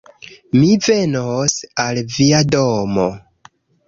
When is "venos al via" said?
0.85-2.39